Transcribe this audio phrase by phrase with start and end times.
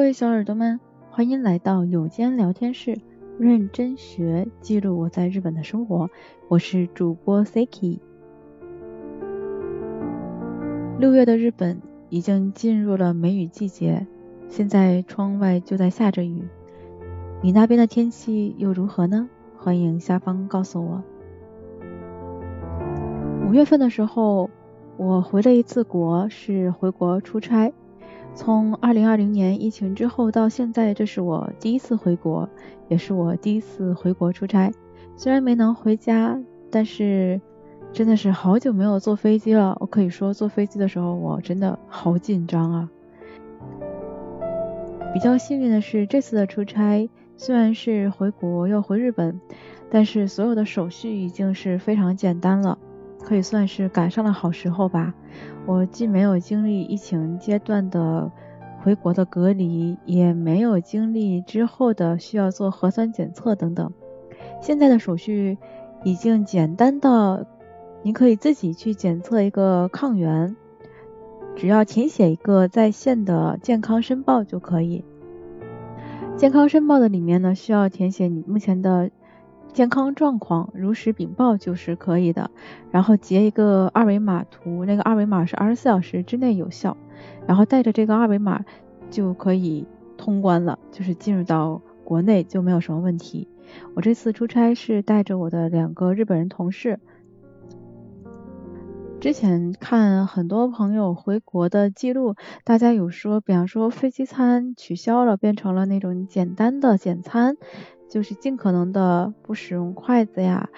[0.00, 2.98] 各位小耳朵们，欢迎来到有间聊天室，
[3.38, 6.08] 认真学，记录我在日本的生活。
[6.48, 7.98] 我是主播 Siki。
[10.98, 14.06] 六月的日本已经进入了梅雨季节，
[14.48, 16.48] 现在窗外就在下着雨。
[17.42, 19.28] 你那边的天气又如何呢？
[19.58, 21.04] 欢迎下方告诉我。
[23.46, 24.48] 五月份的时候，
[24.96, 27.70] 我回了一次国，是回国出差。
[28.34, 32.48] 从二零二零年疫情之后到现在，这是我第一次回国，
[32.88, 34.72] 也是我第一次回国出差。
[35.16, 37.38] 虽然没能回家，但是
[37.92, 39.76] 真的是好久没有坐飞机了。
[39.80, 42.88] 我可以说，坐飞机的时候我真的好紧张啊。
[45.12, 49.38] 比较幸运的是，这次的出差虽然是回国要回日本，
[49.90, 52.78] 但是所有的手续已经是非常简单了。
[53.24, 55.14] 可以算是赶上了好时候吧。
[55.66, 58.30] 我既没有经历疫情阶段的
[58.82, 63.92] 回国的隔离，也没有经历之后的需要做核酸检测等等。
[64.60, 65.58] 现在的手续
[66.02, 67.44] 已经简单到
[68.02, 70.56] 你可以自己去检测一个抗原，
[71.54, 75.04] 只要填写一个在线的健康申报就可以。
[76.36, 79.10] 健康申报的里面呢，需要填写你目前的。
[79.72, 82.50] 健康状况如实禀报就是可以的，
[82.90, 86.96] 然后截一个二维码图，那个二维码是二十四小时之内有效，
[87.46, 88.64] 然后带着这个二维码
[89.10, 93.48] 就可以通关了，就是进入到国内就没有什么问题。
[93.94, 96.98] 我这次出差是带着我的两个日本人同事，
[99.20, 107.56] 之前看很多朋友回国的记录，大家有说，比方说飞机餐取消了，变成了那种简单的简餐。
[108.10, 110.68] 就是尽可能的不使用筷子呀，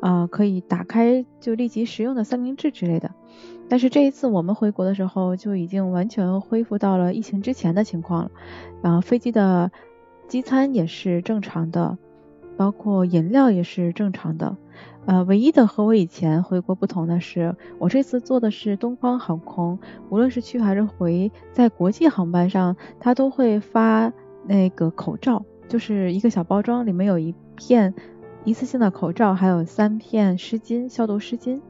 [0.00, 3.10] 啊，可以打开就立即食用的三明治之类的。
[3.68, 8.30] 但是这一次我们回国的时候就已经完全恢复到了疫情之前的情况了，
[8.82, 9.72] 然后飞机的
[10.28, 11.96] 机餐也是正常的，
[12.58, 14.56] 包括饮料也是正常的。
[15.06, 19.78] 呃，唯一的和我以前回国不同的是，我这次坐的是东方航空，
[20.10, 24.12] 无论是去还是回，在国际航班上，它都会发
[24.46, 25.44] 那个口罩。
[25.72, 27.94] 就是一个小包装，里面有一片
[28.44, 31.62] 一次性的口罩，还有三片湿巾，消毒湿巾。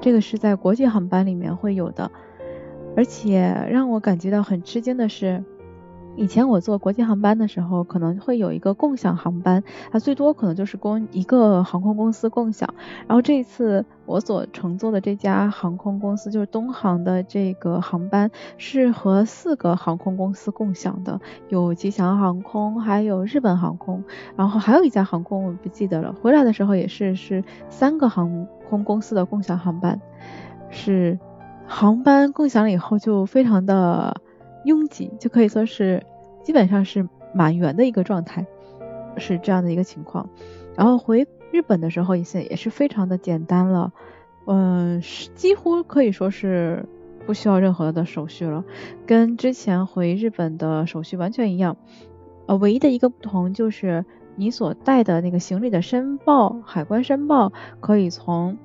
[0.00, 2.12] 这个是在国际航班里面会有的，
[2.96, 5.42] 而且让我感觉到很吃惊的是。
[6.20, 12.74] 以前我坐国际航班的时候，可能会有一个共享航班，它最多可能就是供一个航空公司共享。
[13.08, 24.04] 然后这一次我所乘坐的这家航空公司就是东航的这个航班，是和四个航空公司共享的，有吉祥航空，还有日本航空，
[24.36, 26.14] 然后还有一家航空我不记得了。
[26.20, 29.98] 回来的时候也是是三个航空公司的共享航班，
[30.68, 31.18] 是
[31.66, 34.20] 航班共享了以后就非常的。
[34.64, 36.04] 拥挤就可以说是
[36.42, 38.46] 基本上是满员的一个状态，
[39.16, 40.28] 是这样的一个情况。
[40.76, 43.92] 然后回日本的时候也是也是非常的简单了，
[44.46, 45.00] 嗯，
[45.34, 46.84] 几乎可以说是
[47.26, 48.64] 不需要任何的手续了，
[49.06, 51.76] 跟之前回日本的手续完全一样。
[52.46, 54.04] 呃，唯一的一个不同就是
[54.36, 58.58] 你所带的那个行李的申报，海关申报可以从。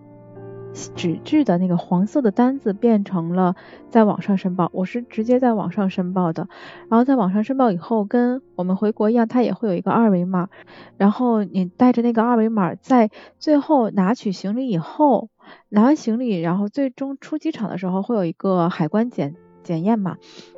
[0.95, 3.55] 纸质的那个黄色的单子变成了
[3.89, 6.49] 在网上申报，我是直接在网上申报的。
[6.89, 10.49] 然后在网上申报以后，跟我们回国一样，它也会有一个二维码。
[10.97, 13.09] 然后你带着那个二维码，在
[13.39, 15.29] 最后拿取行李以后，
[15.69, 20.15] 拿完行李，然后最终出机场的时候会有一个海关检检验嘛。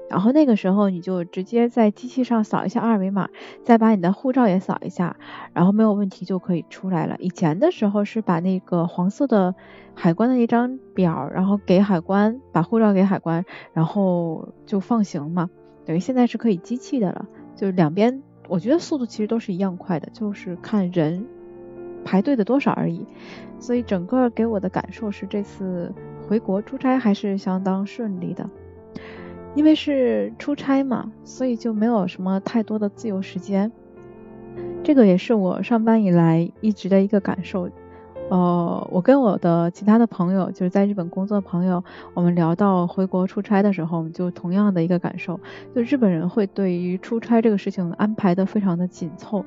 [0.10, 3.28] 然后那个时候你就直接在机器上扫一下二维码，
[3.64, 5.18] 再把你的护照也扫一下，
[5.54, 7.18] 然后没有问题就可以出来了。
[7.20, 9.54] 以前的时候是把那个黄色的
[9.94, 15.50] 海关的一张表，然后给海关，把护照给海关，然后就放行嘛。
[15.86, 17.26] 等于现在是可以机器的了，
[17.58, 21.28] 就是两边我觉得速度其实都是一样快的，就是看人
[22.06, 23.06] 排队的多少而已。
[23.60, 25.94] 所以整个给我的感受是这次
[26.30, 28.50] 回国出差还是相当顺利的。
[29.56, 33.72] 因为是出差嘛，所以就没有什么太多的自由时间。
[34.84, 37.70] 这个也是我上班以来一直的一个感受。
[38.30, 41.84] 呃，我跟我的其他的朋友，就是在日本工作的朋友，
[42.14, 45.40] 我们聊到回国出差的时候，我们就同样的一个感受，
[45.74, 49.46] 就日本人会对于出差这个事情安排的非常的紧凑。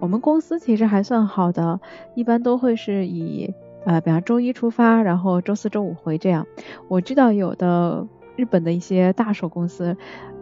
[0.00, 1.80] 我们公司其实还算好的，
[2.14, 3.52] 一般都会是以
[3.84, 6.46] 呃，比方周一出发，然后周四周五回这样。
[6.88, 8.06] 我知道有的。
[8.36, 9.96] 日本的一些大手公司，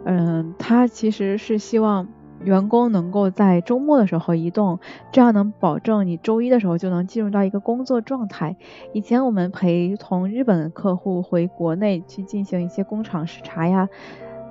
[0.05, 2.07] 嗯，他其实是希望
[2.43, 4.79] 员工能够在周末的时候移动，
[5.11, 8.55] 这样能保证你周一的时候就能进入到一个工作状态。
[8.93, 13.89] 以前我们陪同日本客户回国内去进行一些工厂视察呀，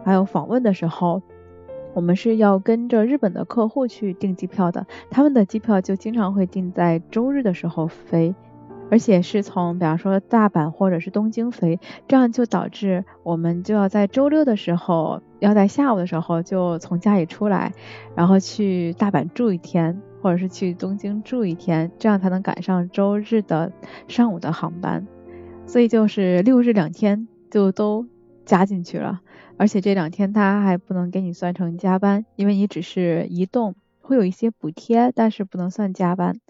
[0.04, 1.22] 还有访问的时候，
[1.94, 8.34] 我们是要跟着日本的客户去订机票的，他们的机票就经常会订在周日的时候飞。
[8.90, 11.78] 而且是从，比方说大阪或者是东京飞，
[12.08, 17.72] 这样就导致我们就要在周六的时候，要在下午的时候就从家里出来，
[18.16, 23.72] 然后去大阪住一天，或者是去东京住一天，这样才能赶上周日的
[24.08, 25.06] 上午的航班。
[25.66, 28.06] 所以就是六日两天就都
[28.44, 29.20] 加进去了，
[29.56, 36.40] 而且这两天他还不能给你算成加班，因为你只是移动，会有一些补贴，但是不能算加班。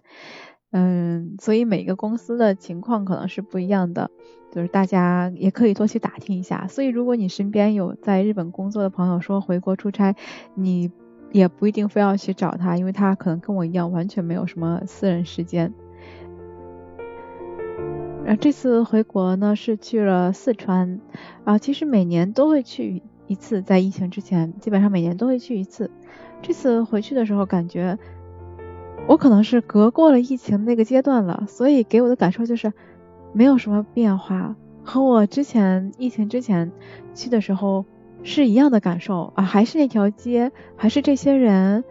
[0.72, 4.08] 嗯，所以每个公司的情况可能是不一样的，
[4.52, 6.68] 就是大家也可以多去打听一下。
[6.68, 10.14] 所以如果你身边有在日本工作的朋友说回国出差，
[10.54, 10.92] 你
[11.32, 15.74] 也不一定非要去找他，因为他可能跟我一样完全没有什么私人时间。
[18.24, 21.00] 然后这次回国呢是去了四川，
[21.42, 25.90] 啊，其实每年都会去一次，在疫情之前基本上每年都会去一次。
[26.40, 27.98] 这次回去的时候感觉。
[29.06, 32.72] 我可能是隔过了疫情那个阶段了，所以给我的感受就是
[33.32, 34.54] 没有什么变化，
[34.84, 36.70] 和我之前疫情之前
[37.12, 37.84] 去的时候
[38.22, 41.82] 是一样的感受啊，还是那条街，还是这些人，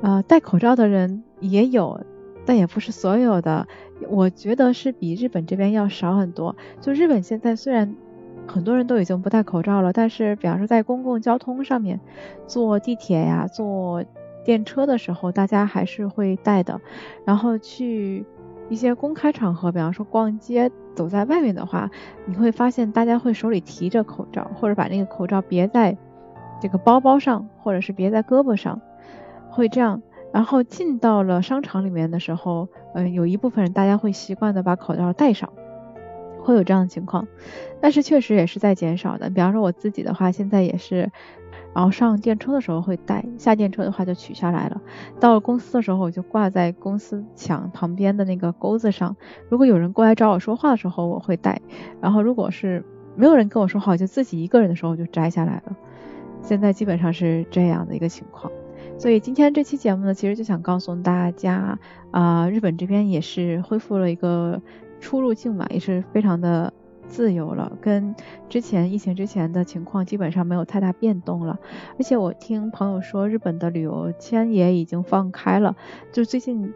[0.00, 2.00] 呃，戴口罩的人也有，
[2.46, 3.68] 但也不是所有的。
[4.08, 6.56] 我觉得是比日本这边要少很多。
[6.80, 7.94] 就日本现在虽然
[8.46, 12.00] 很多人都已经不戴口罩了，但是比方说在公共交通上面，
[12.46, 14.02] 坐地铁呀，坐。
[14.48, 16.80] 电车的时候，大家还是会戴的。
[17.26, 18.24] 然后去
[18.70, 21.90] 一些公开场合，比方说逛街，走在外面的话，
[22.24, 25.94] 你会发现大家会手里提着口罩，或者把那个口罩别在
[26.62, 28.80] 这个包包上，或者是别在胳膊上，
[29.50, 30.00] 会这样。
[30.32, 35.52] 然后进到了商场里面的时候，嗯，有一部分人大家会习惯的把口罩戴上，
[36.48, 37.26] 会有这样的情况。
[37.80, 39.28] 但是确实也是在减少的。
[39.30, 41.10] 比方说我自己的话，现在也是。
[41.74, 44.80] 然后上电车的时候会戴，下电车的话就取下来了。
[45.20, 49.14] 到了公司的时候，我就挂在公司墙旁边的那个钩子上。
[49.48, 51.60] 如果有人过来找我说话的时候，我会戴。
[52.00, 52.82] 然后如果是
[53.14, 55.76] 没有人跟我说话，我就自己一个人的时候我就摘下来了。
[56.42, 58.50] 现在基本上是这样的一个情况。
[58.96, 61.78] 所以今天这期节目呢，其实就想告诉大家，
[62.10, 64.60] 啊，日本这边也是恢复了一个
[65.00, 66.72] 出入境嘛，也是非常的。
[67.10, 68.14] 自由了，跟
[68.50, 71.58] 之前疫情之前的情况基本上没有太大变动了。
[71.98, 75.74] 而且我听朋友说，日本的旅游签也已经放开了，
[76.12, 76.74] 就最近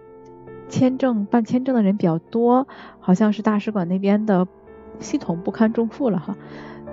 [0.70, 2.66] 签证办签证的人比较多，
[2.98, 4.48] 好像是大使馆那边的
[5.00, 6.34] 系统不堪重负了哈。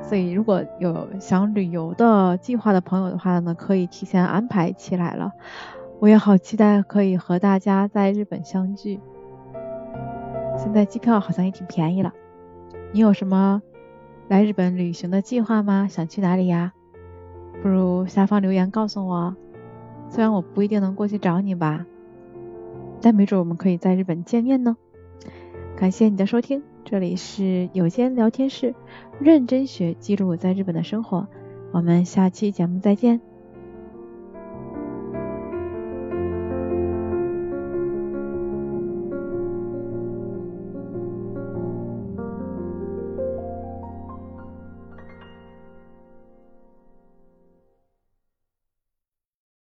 [0.02, 5.32] 所以如果有想旅游的计划的朋友的话呢，可以提前安排起来了。
[6.02, 9.00] 我也好期待可以和大家在日本相聚。
[10.62, 12.14] 现在机票好像也挺便宜了。
[12.92, 13.62] 你有什么
[14.28, 15.88] 来日本旅行的计划吗？
[15.90, 16.74] 想去哪里呀？
[17.64, 19.36] 不如下方留言告诉我。
[20.10, 21.86] 虽然我不一定能过去找你吧，
[23.00, 24.76] 但没准我们可以在日本见面呢。
[25.78, 28.76] 感谢你的收听，这里是有间聊天室，
[29.20, 31.28] 认真学记录我在日本的生活。
[31.72, 33.29] 我们下期节目再见。